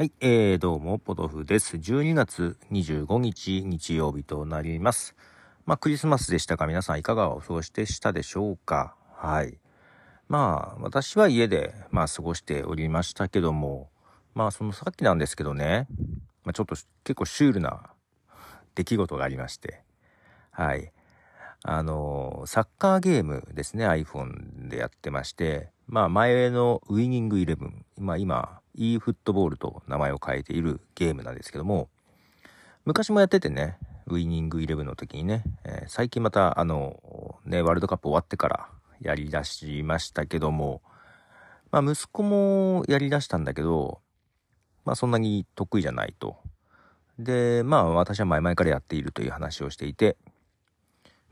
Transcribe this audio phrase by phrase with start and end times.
[0.00, 1.76] はい、えー、どうも、ポトフです。
[1.76, 5.14] 12月25日日曜日となります。
[5.66, 8.96] まあ、クリスマスでしたが、皆さんいかがお過ごしでしたでしょうか？
[9.14, 9.58] はい。
[10.26, 13.90] まあ、私は家で、まあ、過ごしておりましたけども、
[14.34, 15.86] まあ、そのさっきなんですけどね、
[16.44, 17.82] まあ、ちょっと結構シュールな
[18.76, 19.82] 出来事がありまして、
[20.50, 20.92] はい。
[21.62, 31.88] あの、サッカーゲームですね、iPhone でやってまして、まあ前のウイニングイレブン、まあ今、e フットボールと名前を変えているゲームなんですけども、
[32.84, 38.68] 昔もやっててね、ウイニングイレブンの時にね、えー最近またあの、ね、ワールドカップ終わってから
[39.00, 40.82] やり出しましたけども、
[41.70, 44.00] まあ息子もやり出したんだけど、
[44.84, 46.36] まあそんなに得意じゃないと。
[47.18, 50.16] で、まあ私は前々からやっているという話をしていて、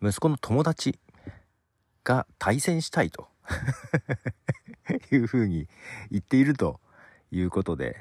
[0.03, 0.99] 息子の友達
[2.05, 3.29] が対戦したいと
[5.13, 5.67] いうふうに
[6.11, 6.81] 言っていると
[7.31, 7.97] いうことで、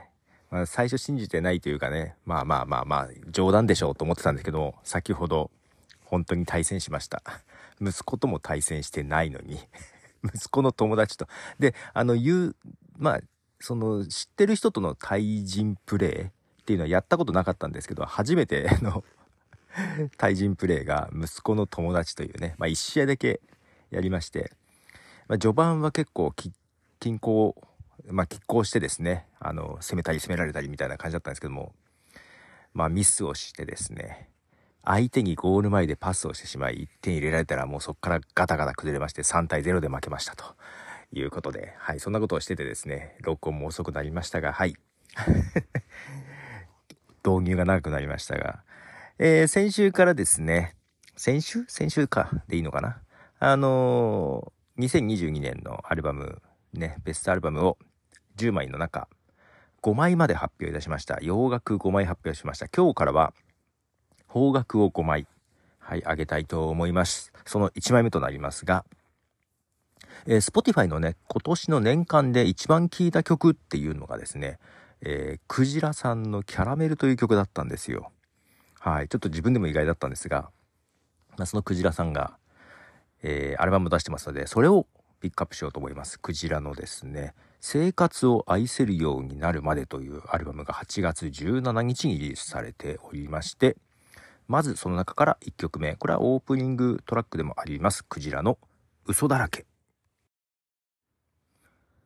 [0.50, 5.52] まあ、最初信じてないというかね、まあまあまあまあ冗談でしょうと思ってたんですけど、先ほど
[6.06, 7.22] 本当に対戦しました。
[7.81, 9.59] 息子とも対戦してないのに、
[10.23, 11.28] 息子の友達と。
[11.59, 12.55] で、あの言う、
[12.98, 13.20] まあ、
[13.59, 16.31] その知ってる人との対人プレーっ
[16.66, 19.03] ていうのはやったことなかったんですけど、初めての
[20.17, 23.42] 対人プレーが息子の友達というね、まあ、1試合だけ
[23.89, 24.52] やりまして、
[25.28, 26.52] まあ、序盤は結構き
[27.00, 27.55] 均衡、
[28.09, 31.73] まあ、拮抗してですねあの攻めたり攻められたりみたいな感じだったんですけども、
[32.73, 34.30] まあ、ミスをしてですね
[34.84, 40.45] 相手にゴール前でパスをしてしまい1点入れられたらもうそこからガタガタ崩れまして3対0で負けましたと。
[41.14, 44.76] いうことで、はい、そんなことをしててですね録音も遅くなりましたがはい。
[47.26, 48.64] 導入が長くなりましたが
[49.20, 50.76] えー先週からですね、
[51.16, 51.66] 先週？
[51.67, 52.30] 先週か。
[52.48, 53.02] でいいのかな？
[53.39, 56.39] あのー2022年のアルバム、
[56.73, 57.78] ね、ベストアルバムを
[58.38, 59.08] 10枚の中、
[59.82, 61.20] 5枚まで発表いたしました。
[61.22, 62.67] 洋楽5枚発表しました。
[62.67, 63.34] 今日からは、
[64.32, 65.28] 邦楽を5枚、
[65.80, 67.34] はい、あげたいと思います。
[67.45, 68.86] その1枚目となりますが、
[70.26, 74.60] えー Spotify のね、今年の年間で一番聴いた曲っていうのがですね、
[75.02, 78.11] えークジラさんのキャラメルという曲だったんですよ。
[78.80, 80.52] はい、ちょっと自分でも意外だったんですが、
[81.38, 82.38] まあ、そのクジラさんが、
[83.23, 84.86] えーアルバム出してますので、それを
[85.22, 86.20] ピックアップしようと思います。
[86.20, 93.78] クジラのですね、生活を愛せるようになるまでというアルバムが8月17日にリリースされておりまして、
[94.48, 98.58] まずその中から1曲目、これはオープニングトラックでもあります、クジラの
[99.06, 99.66] 嘘だらけ。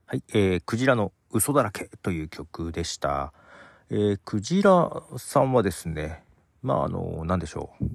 [0.08, 3.34] はい、えー、クジラの嘘だらけという曲でした。
[3.90, 6.24] えー、クジラさんはですね、
[6.62, 7.86] まああの、なんでしょう。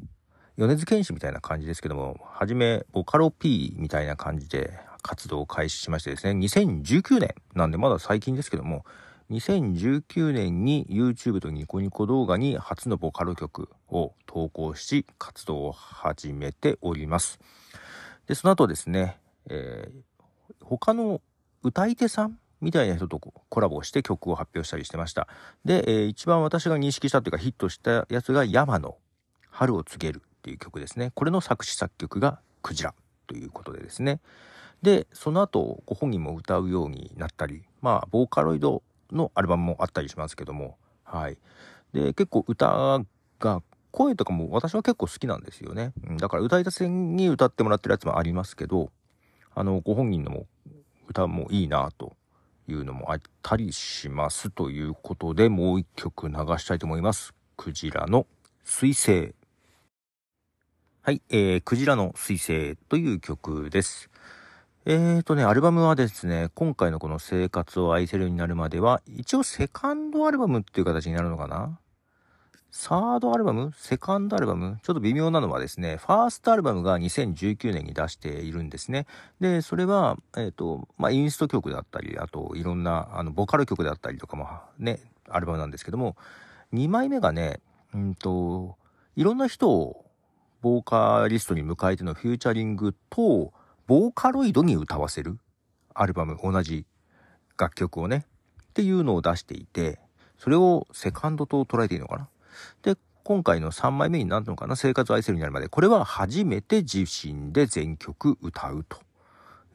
[0.57, 8.85] 米津玄師みたいな感じですけども、はじめ、ボカロ P みたいな感じで活動を開始しましてですね、2019年なんでまだ最近ですけども、
[9.31, 17.39] 2019年に YouTube とニコニコ動画に初のボカロ曲を投稿し、活動を始めております。
[18.27, 19.19] で、その後ですね、
[19.49, 20.01] えー
[20.63, 21.21] 他の
[21.63, 25.29] 歌い手さんみたいな人とコラボして曲を発表したりしてました。
[25.65, 28.97] で、えー一番私が認識したというかヒットしたやつが山の
[29.51, 31.13] 春を告げるっていう曲ですね。
[31.15, 32.95] これの作詞作曲がクジラ
[33.29, 34.21] ということでですね。
[34.83, 41.39] で、その後ご本人も歌うようになったり、まあ、ボーカロイドのアルバムもあったりしますけども、はい。
[41.93, 43.01] で、結構歌
[43.39, 45.93] が、声とかも私は結構好きなんですよね。
[46.07, 48.91] うんだから歌い出せに歌ってもらってるやつもありますけど、
[49.55, 50.45] あの、ご本人の
[51.09, 52.15] 歌もいいなと
[52.69, 57.33] いうのもあったりしますということで、もう一曲流したいと思います。
[57.57, 58.27] クジラの
[58.65, 59.35] 水星。
[61.01, 64.11] はい、えー、クジラの水星という曲です。
[64.89, 71.81] えーとね、アルバムはですね、今回のこの生活を愛せるようになるまでは、一応セカンドアルバムっていう形になるのかな？
[72.71, 73.73] サードアルバム？
[73.77, 74.79] セカンドアルバム？
[74.85, 79.09] ちょっと微妙なのはですね、ファーストアルバムが2019年に出しているんですね。
[79.41, 84.47] で、それは、えっ、と、まあ、インスト曲だったり、あと、いろんな、あの、ボカロ曲だったりとかも、
[84.79, 86.17] ね、アルバムなんですけども、
[86.73, 87.59] 2枚目がね、
[87.93, 88.77] うんと、
[89.17, 90.05] いろんな人を、
[90.63, 93.53] ボーカリストに迎えてのフューチャリングと、
[93.87, 95.39] ボーカロイドに歌わせる？
[95.95, 96.87] アルバム、同じ
[97.59, 98.27] 楽曲をね、
[98.63, 99.99] っていうのを出していて、
[100.39, 102.29] それをセカンドと捉えていいのかな？
[102.83, 104.77] で、今回の3枚目になるのかな？
[104.77, 105.69] 生活を愛せるになるまで。
[105.69, 108.99] これは初めて自身で全曲歌うと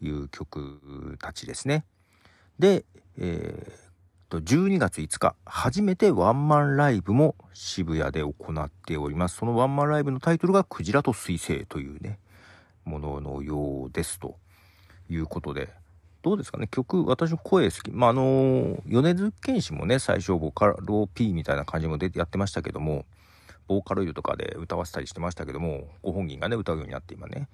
[0.02, 1.86] いう曲たちですね。
[2.60, 2.86] で、
[3.18, 3.92] えー、
[4.30, 9.38] と、12月5日、初めてワンマンライブも渋谷で行っております。
[9.38, 12.20] そのワンマンライブのタイトルがクジラと水星というね、
[12.86, 14.38] もののようですと
[15.10, 15.70] いうことで、
[16.22, 16.68] どうですかね？
[16.68, 17.92] 曲、私の声好き。
[17.92, 23.06] まあ、あの、米津玄師もね、最初ボカロ P みたいな感じもでやってましたけども、
[23.68, 27.48] ボーカロイドとかで歌わせたりしてましたけども、ご本人がね、歌うようになって今ね、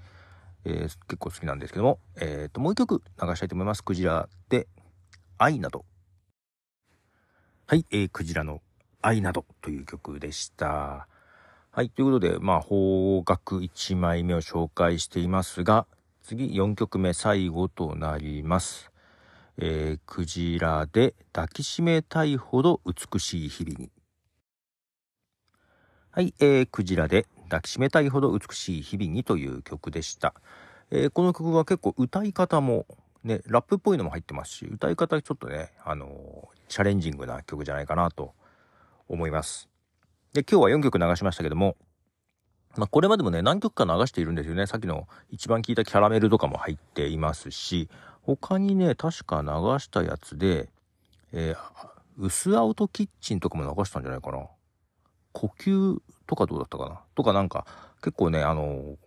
[0.66, 3.84] えー、結構好きなんですけども、えっ、と、もう一曲流したいと思います。
[3.84, 4.68] クジラで、
[5.38, 5.86] 愛など。
[7.68, 8.62] はい、えー、クジラの
[9.02, 11.08] 愛などという曲でした。
[11.78, 15.86] はい、ということで、まあ、方角1枚目を紹介していますが、
[16.24, 18.92] 次4曲目最後となります。
[19.60, 23.92] えー、クジラで抱きしめたいほど美しい日々に。
[26.10, 30.34] はい、えー、クジラで抱きしめたいほど美しい日々にという曲でした。
[30.90, 32.88] えー、この曲は結構歌い方も
[33.24, 38.34] ね、ラップっぽいのも入ってますし、歌い方ちょっとね、あのー、チャレンジングな曲じゃないかなと
[39.08, 39.70] 思います。
[40.34, 41.76] で、今日は4曲流しましたけども、
[42.76, 44.68] まあ、これまでもね、何曲か流しているんですよね。
[44.68, 47.90] さっきの一番聴いたキャラメルとかも入っていますし、
[48.22, 49.48] 他にね、確か流
[49.80, 50.70] したやつで、
[51.32, 51.88] えー、
[52.18, 54.46] 薄アウトキッチンとかも流したんじゃないかな。
[55.34, 57.66] 呼吸とかどうだったかなとかなんか、
[58.02, 58.98] 結構ね、あの、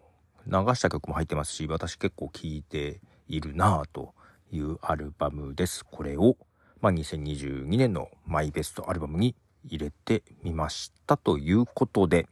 [0.46, 4.14] 流した曲も入ってますし、私結構聴いているなぁと
[4.50, 5.84] いうアルバムです。
[5.84, 6.36] これを、
[6.80, 12.26] まあ、2022年のマイベストアルバムに入れてみましたということで、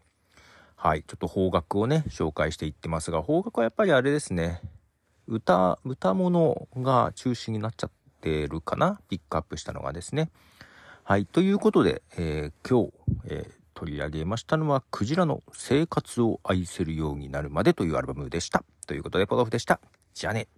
[0.77, 4.63] はい、ちょっと方角をね、紹介していってますが、方角はやっぱりあれですね、
[5.27, 7.91] 歌、歌物が中心になっちゃっ
[8.21, 9.01] てるかな？
[9.09, 10.31] ピックアップしたのがですね。
[11.05, 12.93] はい、ということで、えー、今日、
[13.27, 18.65] えー、取り上げましたのは、クジラの生活を愛せるようになるまでというアルバムでした。
[18.87, 19.81] ということで、ポドフでした。
[20.15, 20.49] じゃあね。